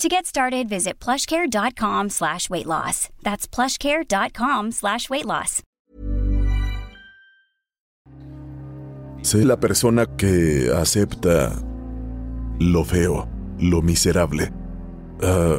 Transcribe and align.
To 0.00 0.08
get 0.08 0.24
started, 0.24 0.66
visit 0.66 0.98
plushcare.com 0.98 2.08
slash 2.08 2.48
weight 2.48 2.64
loss. 2.64 3.10
That's 3.22 3.46
plushcare.com 3.46 4.72
slash 4.72 5.10
weight 5.10 5.26
loss. 5.26 5.62
Sé 9.20 9.44
la 9.44 9.60
persona 9.60 10.06
que 10.06 10.70
acepta 10.74 11.52
lo 12.58 12.84
feo, 12.86 13.28
lo 13.58 13.82
miserable. 13.82 14.50
Ah, 15.22 15.58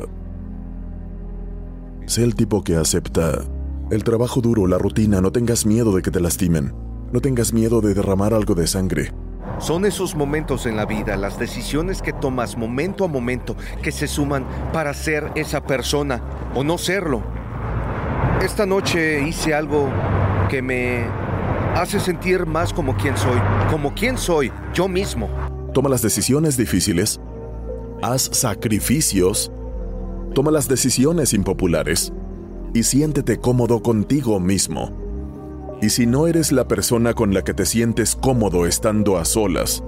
sé 2.07 2.23
el 2.23 2.33
tipo 2.33 2.63
que 2.63 2.77
acepta 2.77 3.43
el 3.91 4.03
trabajo 4.03 4.41
duro, 4.41 4.65
la 4.65 4.79
rutina, 4.79 5.21
no 5.21 5.31
tengas 5.31 5.67
miedo 5.67 5.95
de 5.95 6.01
que 6.01 6.09
te 6.09 6.19
lastimen. 6.19 6.73
No 7.11 7.19
tengas 7.19 7.53
miedo 7.53 7.79
de 7.81 7.93
derramar 7.93 8.33
algo 8.33 8.55
de 8.55 8.65
sangre. 8.65 9.11
Son 9.59 9.85
esos 9.85 10.15
momentos 10.15 10.65
en 10.65 10.75
la 10.75 10.85
vida, 10.85 11.15
las 11.17 11.37
decisiones 11.37 12.01
que 12.01 12.13
tomas 12.13 12.57
momento 12.57 13.05
a 13.05 13.07
momento, 13.07 13.55
que 13.81 13.91
se 13.91 14.07
suman 14.07 14.45
para 14.73 14.93
ser 14.93 15.31
esa 15.35 15.61
persona 15.61 16.21
o 16.55 16.63
no 16.63 16.77
serlo. 16.77 17.21
Esta 18.43 18.65
noche 18.65 19.21
hice 19.27 19.53
algo 19.53 19.89
que 20.49 20.61
me 20.61 21.05
hace 21.75 21.99
sentir 21.99 22.45
más 22.45 22.73
como 22.73 22.95
quien 22.97 23.15
soy, 23.15 23.39
como 23.69 23.93
quien 23.93 24.17
soy, 24.17 24.51
yo 24.73 24.87
mismo. 24.87 25.29
Toma 25.73 25.89
las 25.89 26.01
decisiones 26.01 26.57
difíciles, 26.57 27.21
haz 28.01 28.23
sacrificios, 28.23 29.51
toma 30.33 30.51
las 30.51 30.67
decisiones 30.67 31.33
impopulares 31.33 32.11
y 32.73 32.83
siéntete 32.83 33.39
cómodo 33.39 33.81
contigo 33.81 34.39
mismo. 34.39 35.10
Y 35.81 35.89
si 35.89 36.05
no 36.05 36.27
eres 36.27 36.51
la 36.51 36.67
persona 36.67 37.15
con 37.15 37.33
la 37.33 37.43
que 37.43 37.55
te 37.55 37.65
sientes 37.65 38.15
cómodo 38.15 38.67
estando 38.67 39.17
a 39.17 39.25
solas, 39.25 39.83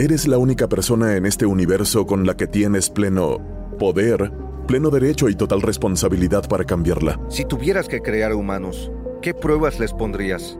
eres 0.00 0.26
la 0.26 0.38
única 0.38 0.68
persona 0.68 1.14
en 1.14 1.24
este 1.24 1.46
universo 1.46 2.04
con 2.04 2.26
la 2.26 2.36
que 2.36 2.48
tienes 2.48 2.90
pleno 2.90 3.38
poder, 3.78 4.32
pleno 4.66 4.90
derecho 4.90 5.28
y 5.28 5.36
total 5.36 5.62
responsabilidad 5.62 6.48
para 6.48 6.64
cambiarla. 6.64 7.20
Si 7.28 7.44
tuvieras 7.44 7.86
que 7.86 8.00
crear 8.00 8.34
humanos, 8.34 8.90
¿qué 9.22 9.34
pruebas 9.34 9.78
les 9.78 9.92
pondrías? 9.92 10.58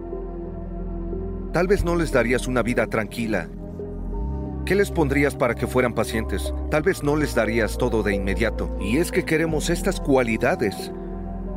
Tal 1.53 1.67
vez 1.67 1.85
no 1.85 1.97
les 1.97 2.13
darías 2.13 2.47
una 2.47 2.63
vida 2.63 2.87
tranquila. 2.87 3.49
¿Qué 4.67 4.77
les 4.77 4.93
pondrías 4.93 5.35
para 5.35 5.57
que 5.57 5.67
fueran 5.67 5.95
pacientes? 5.95 6.55
Tal 6.71 6.85
vez 6.85 7.03
no 7.03 7.17
les 7.17 7.35
darías 7.35 7.77
todo 7.77 8.05
de 8.05 8.15
inmediato. 8.15 8.77
Y 8.81 8.99
es 8.99 9.11
que 9.11 9.25
queremos 9.25 9.69
estas 9.69 9.99
cualidades 9.99 10.93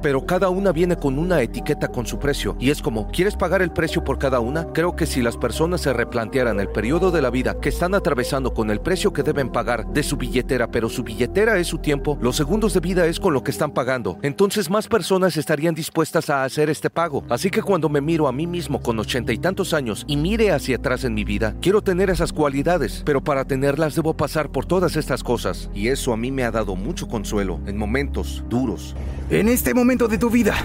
pero 0.01 0.25
cada 0.25 0.49
una 0.49 0.71
viene 0.71 0.95
con 0.95 1.19
una 1.19 1.41
etiqueta 1.41 1.87
con 1.87 2.05
su 2.05 2.19
precio. 2.19 2.55
Y 2.59 2.69
es 2.69 2.81
como, 2.81 3.07
¿quieres 3.09 3.35
pagar 3.35 3.61
el 3.61 3.71
precio 3.71 4.03
por 4.03 4.17
cada 4.17 4.39
una? 4.39 4.65
Creo 4.73 4.95
que 4.95 5.05
si 5.05 5.21
las 5.21 5.37
personas 5.37 5.81
se 5.81 5.93
replantearan 5.93 6.59
el 6.59 6.69
periodo 6.69 7.11
de 7.11 7.21
la 7.21 7.29
vida 7.29 7.59
que 7.59 7.69
están 7.69 7.93
atravesando 7.93 8.53
con 8.53 8.71
el 8.71 8.81
precio 8.81 9.13
que 9.13 9.23
deben 9.23 9.49
pagar 9.49 9.87
de 9.87 10.03
su 10.03 10.17
billetera, 10.17 10.71
pero 10.71 10.89
su 10.89 11.03
billetera 11.03 11.57
es 11.57 11.67
su 11.67 11.77
tiempo, 11.77 12.17
los 12.21 12.35
segundos 12.35 12.73
de 12.73 12.79
vida 12.79 13.05
es 13.05 13.19
con 13.19 13.33
lo 13.33 13.43
que 13.43 13.51
están 13.51 13.71
pagando. 13.71 14.17
Entonces 14.21 14.69
más 14.69 14.87
personas 14.87 15.37
estarían 15.37 15.75
dispuestas 15.75 16.29
a 16.29 16.43
hacer 16.43 16.69
este 16.69 16.89
pago. 16.89 17.23
Así 17.29 17.49
que 17.49 17.61
cuando 17.61 17.89
me 17.89 18.01
miro 18.01 18.27
a 18.27 18.31
mí 18.31 18.47
mismo 18.47 18.81
con 18.81 18.99
ochenta 18.99 19.33
y 19.33 19.37
tantos 19.37 19.73
años 19.73 20.05
y 20.07 20.17
mire 20.17 20.51
hacia 20.51 20.77
atrás 20.77 21.03
en 21.03 21.13
mi 21.13 21.23
vida, 21.23 21.55
quiero 21.61 21.81
tener 21.81 22.09
esas 22.09 22.33
cualidades, 22.33 23.03
pero 23.05 23.23
para 23.23 23.45
tenerlas 23.45 23.95
debo 23.95 24.15
pasar 24.15 24.49
por 24.49 24.65
todas 24.65 24.95
estas 24.95 25.23
cosas. 25.23 25.69
Y 25.73 25.89
eso 25.89 26.13
a 26.13 26.17
mí 26.17 26.31
me 26.31 26.43
ha 26.43 26.51
dado 26.51 26.75
mucho 26.75 27.07
consuelo 27.07 27.59
en 27.65 27.77
momentos 27.77 28.43
duros. 28.49 28.95
En 29.29 29.47
este 29.47 29.73
momento 29.73 29.90
de 29.97 30.17
tu 30.17 30.29
vida, 30.29 30.55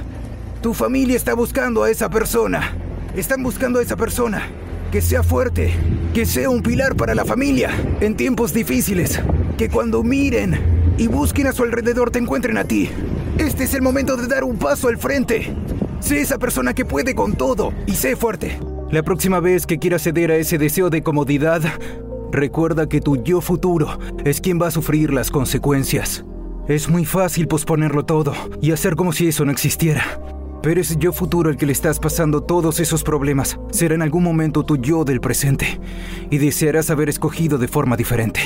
tu 0.63 0.73
familia 0.73 1.17
está 1.17 1.35
buscando 1.35 1.83
a 1.83 1.91
esa 1.91 2.09
persona. 2.09 2.73
Están 3.17 3.43
buscando 3.43 3.81
a 3.81 3.83
esa 3.83 3.97
persona. 3.97 4.49
Que 4.93 5.03
sea 5.03 5.25
fuerte, 5.25 5.75
que 6.15 6.25
sea 6.25 6.49
un 6.49 6.63
pilar 6.63 6.95
para 6.95 7.13
la 7.13 7.25
familia 7.25 7.71
en 8.01 8.17
tiempos 8.17 8.55
difíciles. 8.55 9.21
Que 9.59 9.69
cuando 9.69 10.05
miren 10.05 10.95
y 10.97 11.09
busquen 11.09 11.49
a 11.49 11.53
su 11.53 11.65
alrededor 11.65 12.13
te 12.13 12.21
encuentren 12.21 12.57
a 12.57 12.65
ti. 12.65 12.89
Este 13.37 13.65
es 13.65 13.75
el 13.75 13.83
momento 13.83 14.17
de 14.17 14.29
dar 14.29 14.45
un 14.45 14.59
paso 14.59 14.87
al 14.87 14.97
frente. 14.97 15.53
Sé 15.99 16.21
esa 16.21 16.39
persona 16.39 16.73
que 16.73 16.85
puede 16.85 17.17
con 17.17 17.35
todo 17.35 17.73
y 17.87 17.95
sé 17.95 18.15
fuerte. 18.15 18.61
La 18.93 19.03
próxima 19.03 19.41
vez 19.41 19.67
que 19.67 19.81
quieras 19.81 20.03
ceder 20.03 20.31
a 20.31 20.37
ese 20.37 20.57
deseo 20.57 20.89
de 20.89 21.03
comodidad, 21.03 21.63
recuerda 22.31 22.89
que 22.89 23.01
tu 23.01 23.17
yo 23.25 23.41
futuro 23.41 23.99
es 24.25 24.41
quien 24.41 24.63
va 24.63 24.69
a 24.69 24.71
sufrir 24.71 25.13
las 25.13 25.33
consecuencias. 25.33 26.25
Es 26.69 26.89
muy 26.89 27.05
fácil 27.05 27.47
posponerlo 27.47 28.05
todo 28.05 28.33
y 28.61 28.73
hacer 28.73 28.97
como 28.97 29.13
si 29.13 29.29
eso 29.29 29.45
no 29.45 29.53
existiera. 29.53 30.21
Pero 30.63 30.81
ese 30.81 30.97
yo 30.97 31.13
futuro 31.13 31.49
al 31.49 31.57
que 31.57 31.65
le 31.65 31.71
estás 31.71 32.01
pasando 32.01 32.43
todos 32.43 32.81
esos 32.81 33.05
problemas 33.05 33.57
será 33.71 33.95
en 33.95 34.03
algún 34.03 34.25
momento 34.25 34.65
tu 34.65 34.77
yo 34.77 35.05
del 35.05 35.21
presente 35.21 35.81
y 36.29 36.39
desearás 36.39 36.91
haber 36.91 37.09
escogido 37.09 37.57
de 37.57 37.69
forma 37.69 37.97
diferente. 37.97 38.41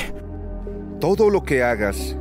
Todo 0.99 1.31
lo 1.31 1.41
que 1.41 1.63
hagas 1.63 2.15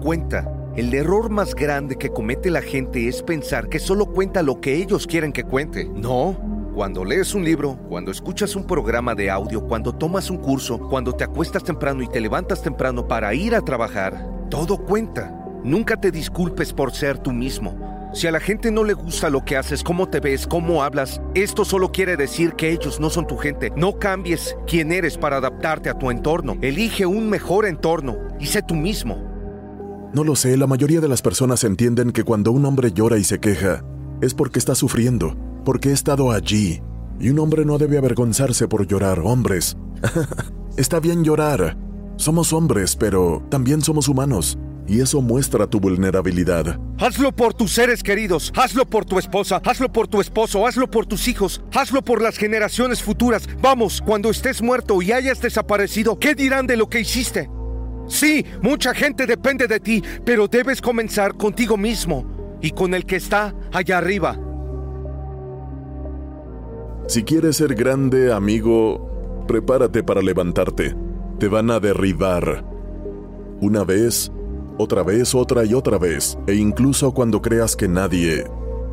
cuenta. 0.00 0.48
El 0.76 0.94
error 0.94 1.30
más 1.30 1.56
grande 1.56 1.96
que 1.96 2.10
comete 2.10 2.48
la 2.48 2.62
gente 2.62 3.08
es 3.08 3.20
pensar 3.20 3.68
que 3.68 3.80
solo 3.80 4.06
cuenta 4.06 4.40
lo 4.40 4.60
que 4.60 4.76
ellos 4.76 5.04
quieren 5.04 5.32
que 5.32 5.42
cuente. 5.42 5.90
No. 5.92 6.36
Cuando 6.76 7.04
lees 7.04 7.34
un 7.34 7.44
libro, 7.44 7.76
cuando 7.88 8.12
escuchas 8.12 8.54
un 8.54 8.68
programa 8.68 9.16
de 9.16 9.30
audio, 9.30 9.66
cuando 9.66 9.92
tomas 9.92 10.30
un 10.30 10.38
curso, 10.38 10.78
cuando 10.78 11.12
te 11.12 11.24
acuestas 11.24 11.64
temprano 11.64 12.04
y 12.04 12.08
te 12.08 12.20
levantas 12.20 12.62
temprano 12.62 13.08
para 13.08 13.34
ir 13.34 13.54
a 13.54 13.60
trabajar, 13.60 14.28
todo 14.54 14.78
cuenta. 14.78 15.34
Nunca 15.64 15.96
te 15.96 16.12
disculpes 16.12 16.72
por 16.72 16.92
ser 16.92 17.18
tú 17.18 17.32
mismo. 17.32 17.76
Si 18.14 18.28
a 18.28 18.30
la 18.30 18.38
gente 18.38 18.70
no 18.70 18.84
le 18.84 18.92
gusta 18.92 19.28
lo 19.28 19.44
que 19.44 19.56
haces, 19.56 19.82
cómo 19.82 20.08
te 20.08 20.20
ves, 20.20 20.46
cómo 20.46 20.84
hablas, 20.84 21.20
esto 21.34 21.64
solo 21.64 21.90
quiere 21.90 22.16
decir 22.16 22.52
que 22.52 22.70
ellos 22.70 23.00
no 23.00 23.10
son 23.10 23.26
tu 23.26 23.36
gente. 23.36 23.72
No 23.74 23.98
cambies 23.98 24.56
quién 24.68 24.92
eres 24.92 25.18
para 25.18 25.38
adaptarte 25.38 25.90
a 25.90 25.98
tu 25.98 26.08
entorno. 26.08 26.56
Elige 26.62 27.04
un 27.04 27.28
mejor 27.28 27.66
entorno 27.66 28.16
y 28.38 28.46
sé 28.46 28.62
tú 28.62 28.76
mismo. 28.76 29.16
No 30.12 30.22
lo 30.22 30.36
sé, 30.36 30.56
la 30.56 30.68
mayoría 30.68 31.00
de 31.00 31.08
las 31.08 31.20
personas 31.20 31.64
entienden 31.64 32.12
que 32.12 32.22
cuando 32.22 32.52
un 32.52 32.64
hombre 32.64 32.92
llora 32.92 33.18
y 33.18 33.24
se 33.24 33.40
queja, 33.40 33.82
es 34.20 34.34
porque 34.34 34.60
está 34.60 34.76
sufriendo, 34.76 35.36
porque 35.64 35.88
he 35.88 35.92
estado 35.92 36.30
allí. 36.30 36.80
Y 37.18 37.30
un 37.30 37.40
hombre 37.40 37.64
no 37.64 37.76
debe 37.76 37.98
avergonzarse 37.98 38.68
por 38.68 38.86
llorar, 38.86 39.18
hombres. 39.18 39.76
está 40.76 41.00
bien 41.00 41.24
llorar, 41.24 41.76
somos 42.16 42.52
hombres, 42.52 42.96
pero 42.96 43.42
también 43.50 43.80
somos 43.82 44.08
humanos. 44.08 44.58
Y 44.86 45.00
eso 45.00 45.22
muestra 45.22 45.66
tu 45.66 45.80
vulnerabilidad. 45.80 46.78
Hazlo 46.98 47.32
por 47.32 47.54
tus 47.54 47.72
seres 47.72 48.02
queridos, 48.02 48.52
hazlo 48.54 48.84
por 48.84 49.06
tu 49.06 49.18
esposa, 49.18 49.60
hazlo 49.64 49.90
por 49.90 50.08
tu 50.08 50.20
esposo, 50.20 50.66
hazlo 50.66 50.90
por 50.90 51.06
tus 51.06 51.26
hijos, 51.26 51.62
hazlo 51.72 52.02
por 52.02 52.20
las 52.20 52.36
generaciones 52.36 53.02
futuras. 53.02 53.48
Vamos, 53.62 54.02
cuando 54.04 54.28
estés 54.30 54.60
muerto 54.60 55.00
y 55.00 55.12
hayas 55.12 55.40
desaparecido, 55.40 56.18
¿qué 56.18 56.34
dirán 56.34 56.66
de 56.66 56.76
lo 56.76 56.88
que 56.88 57.00
hiciste? 57.00 57.48
Sí, 58.06 58.44
mucha 58.60 58.94
gente 58.94 59.26
depende 59.26 59.66
de 59.66 59.80
ti, 59.80 60.02
pero 60.26 60.48
debes 60.48 60.82
comenzar 60.82 61.34
contigo 61.36 61.78
mismo 61.78 62.58
y 62.60 62.70
con 62.72 62.92
el 62.92 63.06
que 63.06 63.16
está 63.16 63.54
allá 63.72 63.98
arriba. 63.98 64.38
Si 67.08 67.22
quieres 67.22 67.56
ser 67.56 67.74
grande, 67.74 68.32
amigo, 68.32 69.44
prepárate 69.46 70.02
para 70.02 70.20
levantarte 70.20 70.94
te 71.38 71.48
van 71.48 71.70
a 71.70 71.80
derribar. 71.80 72.64
Una 73.60 73.84
vez, 73.84 74.30
otra 74.78 75.02
vez, 75.02 75.34
otra 75.34 75.64
y 75.64 75.74
otra 75.74 75.98
vez, 75.98 76.38
e 76.46 76.54
incluso 76.54 77.12
cuando 77.12 77.42
creas 77.42 77.76
que 77.76 77.88
nadie, 77.88 78.44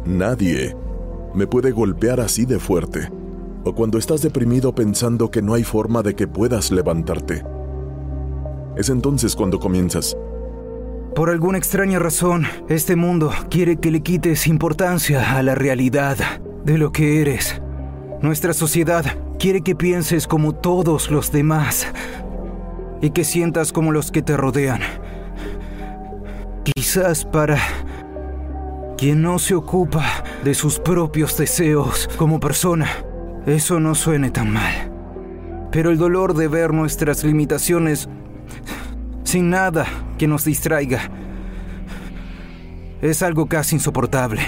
nadie, 0.06 0.76
me 1.34 1.48
puede 1.48 1.72
golpear 1.72 2.20
así 2.20 2.46
de 2.46 2.60
fuerte, 2.60 3.10
o 3.64 3.74
cuando 3.74 3.98
estás 3.98 4.22
deprimido 4.22 4.74
pensando 4.74 5.32
que 5.32 5.42
no 5.42 5.54
hay 5.54 5.64
forma 5.64 6.02
de 6.02 6.16
que 6.16 6.28
puedas 6.28 6.72
levantarte. 6.72 7.44
Es 8.76 8.90
entonces 8.90 9.36
cuando 9.36 9.60
comienzas. 9.60 10.16
Por 11.16 11.30
alguna 11.30 11.58
extraña 11.58 12.00
razón, 12.00 12.46
este 12.70 12.96
mundo 12.96 13.32
quiere 13.50 13.78
que 13.78 13.92
le 13.92 14.02
quites 14.02 14.48
importancia 14.48 15.36
a 15.36 15.44
la 15.44 15.56
realidad 15.56 16.18
de 16.64 16.78
lo 16.78 16.92
que 16.92 17.22
eres. 17.22 17.62
Nuestra 18.22 18.54
sociedad 18.54 19.04
quiere 19.38 19.62
que 19.62 19.76
pienses 19.76 20.28
como 20.28 20.54
todos 20.54 21.12
los 21.12 21.32
demás 21.32 21.88
y 23.02 23.10
que 23.10 23.24
sientas 23.24 23.74
como 23.74 23.92
los 23.92 24.12
que 24.12 24.22
te 24.22 24.38
rodean. 24.38 24.82
Quizás 26.64 27.26
para 27.26 27.58
quien 28.98 29.22
no 29.22 29.40
se 29.40 29.56
ocupa 29.56 30.06
de 30.44 30.54
sus 30.54 30.80
propios 30.80 31.36
deseos 31.38 32.08
como 32.18 32.40
persona, 32.40 32.88
eso 33.46 33.80
no 33.80 33.96
suene 33.96 34.30
tan 34.30 34.52
mal. 34.52 34.92
Pero 35.72 35.90
el 35.90 35.98
dolor 35.98 36.36
de 36.36 36.48
ver 36.48 36.74
nuestras 36.74 37.24
limitaciones 37.24 38.08
sin 39.24 39.50
nada 39.50 39.86
que 40.18 40.28
nos 40.28 40.46
distraiga 40.46 41.00
es 43.02 43.24
algo 43.24 43.48
casi 43.48 43.76
insoportable. 43.76 44.42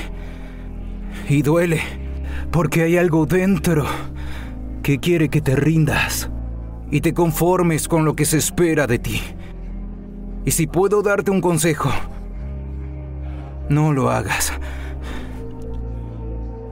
Y 1.28 1.42
duele 1.42 1.82
porque 2.52 2.84
hay 2.84 2.98
algo 2.98 3.26
dentro 3.26 3.86
que 4.84 5.00
quiere 5.00 5.30
que 5.30 5.42
te 5.42 5.56
rindas 5.56 6.30
y 6.94 7.02
te 7.02 7.16
conformes 7.16 7.88
con 7.88 8.06
lo 8.06 8.16
que 8.16 8.24
se 8.24 8.38
espera 8.38 8.86
de 8.86 9.00
ti. 9.00 9.20
Y 10.46 10.52
si 10.52 10.68
puedo 10.68 11.02
darte 11.02 11.32
un 11.32 11.42
consejo, 11.42 11.90
no 13.68 13.92
lo 13.94 14.12
hagas. 14.12 14.54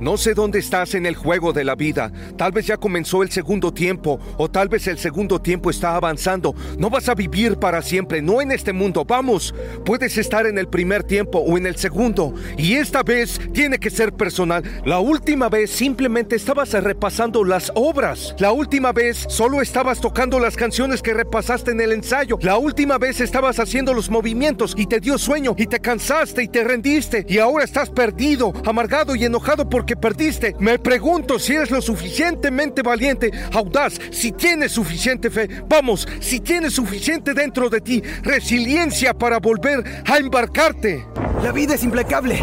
No 0.01 0.17
sé 0.17 0.33
dónde 0.33 0.57
estás 0.57 0.95
en 0.95 1.05
el 1.05 1.13
juego 1.13 1.53
de 1.53 1.63
la 1.63 1.75
vida. 1.75 2.11
Tal 2.35 2.51
vez 2.51 2.65
ya 2.65 2.77
comenzó 2.77 3.21
el 3.21 3.29
segundo 3.29 3.71
tiempo 3.71 4.19
o 4.37 4.49
tal 4.49 4.67
vez 4.67 4.87
el 4.87 4.97
segundo 4.97 5.39
tiempo 5.39 5.69
está 5.69 5.95
avanzando. 5.95 6.55
No 6.79 6.89
vas 6.89 7.07
a 7.07 7.13
vivir 7.13 7.57
para 7.57 7.83
siempre, 7.83 8.19
no 8.19 8.41
en 8.41 8.51
este 8.51 8.73
mundo. 8.73 9.05
Vamos, 9.05 9.53
puedes 9.85 10.17
estar 10.17 10.47
en 10.47 10.57
el 10.57 10.67
primer 10.67 11.03
tiempo 11.03 11.37
o 11.37 11.55
en 11.55 11.67
el 11.67 11.75
segundo. 11.75 12.33
Y 12.57 12.73
esta 12.73 13.03
vez 13.03 13.39
tiene 13.53 13.77
que 13.77 13.91
ser 13.91 14.11
personal. 14.11 14.63
La 14.85 14.97
última 14.97 15.49
vez 15.49 15.69
simplemente 15.69 16.35
estabas 16.35 16.73
repasando 16.73 17.43
las 17.43 17.71
obras. 17.75 18.33
La 18.39 18.53
última 18.53 18.93
vez 18.93 19.27
solo 19.29 19.61
estabas 19.61 20.01
tocando 20.01 20.39
las 20.39 20.55
canciones 20.55 21.03
que 21.03 21.13
repasaste 21.13 21.69
en 21.69 21.81
el 21.81 21.91
ensayo. 21.91 22.39
La 22.41 22.57
última 22.57 22.97
vez 22.97 23.21
estabas 23.21 23.59
haciendo 23.59 23.93
los 23.93 24.09
movimientos 24.09 24.73
y 24.75 24.87
te 24.87 24.99
dio 24.99 25.19
sueño 25.19 25.53
y 25.59 25.67
te 25.67 25.79
cansaste 25.79 26.41
y 26.41 26.47
te 26.47 26.63
rendiste. 26.63 27.23
Y 27.29 27.37
ahora 27.37 27.65
estás 27.65 27.91
perdido, 27.91 28.51
amargado 28.65 29.15
y 29.15 29.25
enojado 29.25 29.69
porque 29.69 29.90
perdiste. 29.95 30.55
Me 30.59 30.79
pregunto 30.79 31.39
si 31.39 31.53
eres 31.53 31.71
lo 31.71 31.81
suficientemente 31.81 32.81
valiente, 32.81 33.31
audaz, 33.53 33.93
si 34.11 34.31
tienes 34.31 34.71
suficiente 34.71 35.29
fe, 35.29 35.47
vamos, 35.67 36.07
si 36.19 36.39
tienes 36.39 36.73
suficiente 36.73 37.33
dentro 37.33 37.69
de 37.69 37.81
ti, 37.81 38.01
resiliencia 38.23 39.13
para 39.13 39.39
volver 39.39 40.03
a 40.05 40.17
embarcarte. 40.17 41.05
La 41.43 41.51
vida 41.51 41.75
es 41.75 41.83
implacable. 41.83 42.39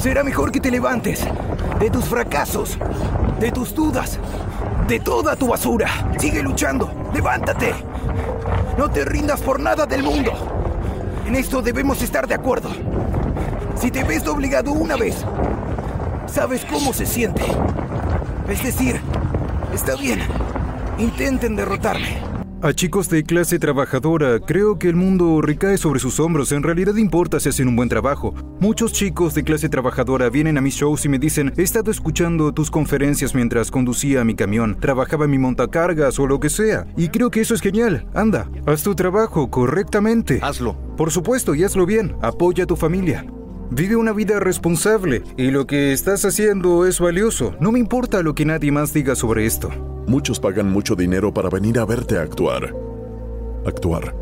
Será 0.00 0.22
mejor 0.22 0.52
que 0.52 0.60
te 0.60 0.70
levantes 0.70 1.24
de 1.78 1.90
tus 1.90 2.04
fracasos, 2.04 2.78
de 3.40 3.50
tus 3.50 3.74
dudas, 3.74 4.18
de 4.86 5.00
toda 5.00 5.36
tu 5.36 5.48
basura. 5.48 5.88
Sigue 6.18 6.42
luchando, 6.42 7.10
levántate. 7.14 7.74
No 8.78 8.90
te 8.90 9.04
rindas 9.04 9.40
por 9.40 9.60
nada 9.60 9.86
del 9.86 10.02
mundo. 10.02 10.32
En 11.26 11.36
esto 11.36 11.62
debemos 11.62 12.02
estar 12.02 12.26
de 12.26 12.34
acuerdo. 12.34 12.70
Si 13.80 13.90
te 13.90 14.04
ves 14.04 14.26
obligado 14.26 14.72
una 14.72 14.96
vez, 14.96 15.24
sabes 16.34 16.64
cómo 16.64 16.92
se 16.92 17.06
siente. 17.06 17.42
Es 18.48 18.62
decir, 18.62 19.00
está 19.72 19.94
bien. 19.94 20.18
Intenten 20.98 21.54
derrotarme. 21.54 22.18
A 22.60 22.72
chicos 22.72 23.08
de 23.10 23.24
clase 23.24 23.58
trabajadora, 23.58 24.40
creo 24.40 24.78
que 24.78 24.88
el 24.88 24.96
mundo 24.96 25.40
recae 25.42 25.76
sobre 25.76 26.00
sus 26.00 26.18
hombros. 26.18 26.50
En 26.50 26.62
realidad 26.62 26.96
importa 26.96 27.38
si 27.38 27.50
hacen 27.50 27.68
un 27.68 27.76
buen 27.76 27.88
trabajo. 27.88 28.34
Muchos 28.58 28.92
chicos 28.92 29.34
de 29.34 29.44
clase 29.44 29.68
trabajadora 29.68 30.28
vienen 30.30 30.58
a 30.58 30.60
mis 30.60 30.74
shows 30.74 31.04
y 31.04 31.08
me 31.08 31.18
dicen, 31.18 31.52
he 31.56 31.62
estado 31.62 31.90
escuchando 31.90 32.52
tus 32.52 32.70
conferencias 32.70 33.34
mientras 33.34 33.70
conducía 33.70 34.24
mi 34.24 34.34
camión, 34.34 34.78
trabajaba 34.80 35.26
en 35.26 35.32
mi 35.32 35.38
montacargas 35.38 36.18
o 36.18 36.26
lo 36.26 36.40
que 36.40 36.48
sea. 36.48 36.86
Y 36.96 37.08
creo 37.08 37.30
que 37.30 37.42
eso 37.42 37.54
es 37.54 37.60
genial. 37.60 38.06
Anda, 38.14 38.50
haz 38.66 38.82
tu 38.82 38.94
trabajo 38.94 39.50
correctamente. 39.50 40.40
Hazlo. 40.42 40.74
Por 40.96 41.12
supuesto, 41.12 41.54
y 41.54 41.64
hazlo 41.64 41.84
bien. 41.86 42.16
Apoya 42.22 42.64
a 42.64 42.66
tu 42.66 42.76
familia. 42.76 43.26
Vive 43.70 43.96
una 43.96 44.12
vida 44.12 44.38
responsable 44.40 45.22
y 45.36 45.50
lo 45.50 45.66
que 45.66 45.92
estás 45.92 46.24
haciendo 46.24 46.86
es 46.86 47.00
valioso. 47.00 47.54
No 47.60 47.72
me 47.72 47.78
importa 47.78 48.22
lo 48.22 48.34
que 48.34 48.44
nadie 48.44 48.70
más 48.70 48.92
diga 48.92 49.16
sobre 49.16 49.46
esto. 49.46 49.70
Muchos 50.06 50.38
pagan 50.38 50.70
mucho 50.70 50.94
dinero 50.94 51.32
para 51.32 51.48
venir 51.48 51.78
a 51.78 51.86
verte 51.86 52.18
actuar. 52.18 52.74
Actuar. 53.66 54.14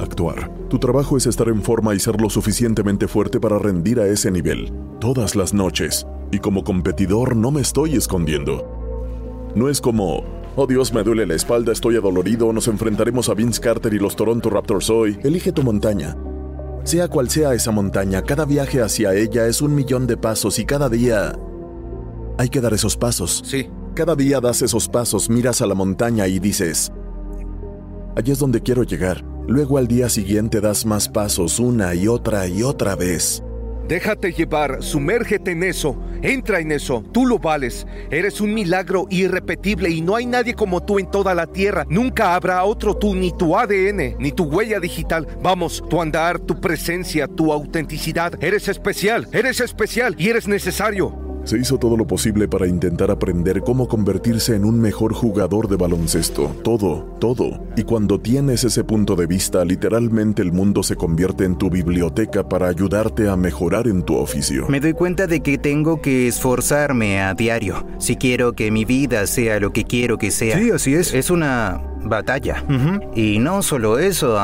Actuar. 0.00 0.50
Tu 0.68 0.78
trabajo 0.78 1.16
es 1.16 1.26
estar 1.26 1.48
en 1.48 1.62
forma 1.62 1.94
y 1.94 2.00
ser 2.00 2.20
lo 2.20 2.28
suficientemente 2.28 3.06
fuerte 3.06 3.38
para 3.38 3.58
rendir 3.58 4.00
a 4.00 4.06
ese 4.06 4.30
nivel, 4.30 4.72
todas 5.00 5.36
las 5.36 5.54
noches. 5.54 6.06
Y 6.32 6.40
como 6.40 6.64
competidor 6.64 7.36
no 7.36 7.50
me 7.50 7.60
estoy 7.60 7.94
escondiendo. 7.94 9.52
No 9.54 9.68
es 9.68 9.80
como, 9.80 10.24
oh 10.56 10.66
Dios, 10.66 10.92
me 10.92 11.04
duele 11.04 11.26
la 11.26 11.34
espalda, 11.34 11.72
estoy 11.72 11.96
adolorido, 11.96 12.52
nos 12.52 12.68
enfrentaremos 12.68 13.28
a 13.28 13.34
Vince 13.34 13.60
Carter 13.60 13.94
y 13.94 13.98
los 13.98 14.16
Toronto 14.16 14.50
Raptors 14.50 14.90
hoy. 14.90 15.18
Elige 15.22 15.52
tu 15.52 15.62
montaña. 15.62 16.16
Sea 16.84 17.08
cual 17.08 17.30
sea 17.30 17.54
esa 17.54 17.70
montaña, 17.70 18.22
cada 18.22 18.44
viaje 18.44 18.82
hacia 18.82 19.14
ella 19.14 19.46
es 19.46 19.62
un 19.62 19.74
millón 19.74 20.06
de 20.06 20.16
pasos 20.16 20.58
y 20.58 20.64
cada 20.64 20.88
día 20.88 21.38
hay 22.38 22.48
que 22.48 22.60
dar 22.60 22.74
esos 22.74 22.96
pasos. 22.96 23.42
Sí. 23.44 23.68
Cada 23.94 24.16
día 24.16 24.40
das 24.40 24.62
esos 24.62 24.88
pasos, 24.88 25.30
miras 25.30 25.62
a 25.62 25.66
la 25.66 25.74
montaña 25.74 26.26
y 26.26 26.38
dices, 26.38 26.90
allí 28.16 28.32
es 28.32 28.38
donde 28.38 28.62
quiero 28.62 28.82
llegar. 28.82 29.22
Luego 29.46 29.78
al 29.78 29.86
día 29.86 30.08
siguiente 30.08 30.60
das 30.60 30.86
más 30.86 31.08
pasos 31.08 31.58
una 31.58 31.94
y 31.94 32.08
otra 32.08 32.48
y 32.48 32.62
otra 32.62 32.96
vez. 32.96 33.42
Déjate 33.92 34.32
llevar, 34.32 34.82
sumérgete 34.82 35.50
en 35.50 35.62
eso, 35.64 36.02
entra 36.22 36.60
en 36.60 36.72
eso, 36.72 37.04
tú 37.12 37.26
lo 37.26 37.38
vales. 37.38 37.86
Eres 38.10 38.40
un 38.40 38.54
milagro 38.54 39.06
irrepetible 39.10 39.90
y 39.90 40.00
no 40.00 40.16
hay 40.16 40.24
nadie 40.24 40.54
como 40.54 40.82
tú 40.82 40.98
en 40.98 41.10
toda 41.10 41.34
la 41.34 41.46
tierra. 41.46 41.84
Nunca 41.90 42.34
habrá 42.34 42.64
otro 42.64 42.96
tú, 42.96 43.14
ni 43.14 43.36
tu 43.36 43.54
ADN, 43.54 44.16
ni 44.18 44.32
tu 44.32 44.44
huella 44.44 44.80
digital. 44.80 45.28
Vamos, 45.42 45.84
tu 45.90 46.00
andar, 46.00 46.38
tu 46.38 46.58
presencia, 46.58 47.28
tu 47.28 47.52
autenticidad. 47.52 48.42
Eres 48.42 48.66
especial, 48.68 49.28
eres 49.30 49.60
especial 49.60 50.14
y 50.16 50.30
eres 50.30 50.48
necesario. 50.48 51.31
Se 51.44 51.58
hizo 51.58 51.78
todo 51.78 51.96
lo 51.96 52.06
posible 52.06 52.46
para 52.46 52.66
intentar 52.66 53.10
aprender 53.10 53.62
cómo 53.62 53.88
convertirse 53.88 54.54
en 54.54 54.64
un 54.64 54.80
mejor 54.80 55.12
jugador 55.12 55.68
de 55.68 55.76
baloncesto. 55.76 56.54
Todo, 56.62 57.16
todo. 57.18 57.64
Y 57.76 57.82
cuando 57.82 58.20
tienes 58.20 58.62
ese 58.64 58.84
punto 58.84 59.16
de 59.16 59.26
vista, 59.26 59.64
literalmente 59.64 60.42
el 60.42 60.52
mundo 60.52 60.82
se 60.82 60.94
convierte 60.94 61.44
en 61.44 61.56
tu 61.56 61.68
biblioteca 61.68 62.48
para 62.48 62.68
ayudarte 62.68 63.28
a 63.28 63.36
mejorar 63.36 63.88
en 63.88 64.02
tu 64.02 64.16
oficio. 64.16 64.68
Me 64.68 64.78
doy 64.78 64.92
cuenta 64.92 65.26
de 65.26 65.40
que 65.40 65.58
tengo 65.58 66.00
que 66.00 66.28
esforzarme 66.28 67.20
a 67.20 67.34
diario 67.34 67.86
si 67.98 68.16
quiero 68.16 68.52
que 68.52 68.70
mi 68.70 68.84
vida 68.84 69.26
sea 69.26 69.58
lo 69.58 69.72
que 69.72 69.84
quiero 69.84 70.18
que 70.18 70.30
sea. 70.30 70.56
Sí, 70.56 70.70
así 70.70 70.94
es. 70.94 71.12
Es 71.12 71.30
una 71.30 71.82
batalla. 72.04 72.64
Y 73.14 73.38
no 73.38 73.62
solo 73.62 73.98
eso, 73.98 74.38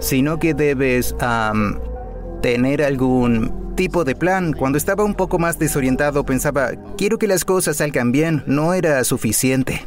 sino 0.00 0.38
que 0.38 0.54
debes 0.54 1.14
tener 2.42 2.82
algún 2.82 3.69
tipo 3.80 4.04
de 4.04 4.14
plan. 4.14 4.52
Cuando 4.52 4.76
estaba 4.76 5.04
un 5.04 5.14
poco 5.14 5.38
más 5.38 5.58
desorientado 5.58 6.22
pensaba, 6.26 6.72
quiero 6.98 7.16
que 7.16 7.26
las 7.26 7.46
cosas 7.46 7.78
salgan 7.78 8.12
bien, 8.12 8.42
no 8.46 8.74
era 8.74 9.02
suficiente. 9.04 9.86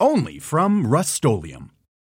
only 0.00 0.38
from 0.38 0.86
Rust 0.86 1.22